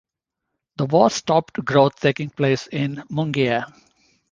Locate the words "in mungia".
2.65-3.71